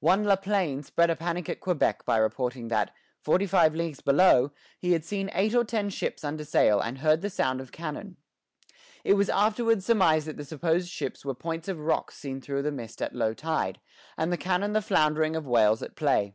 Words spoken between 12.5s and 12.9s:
the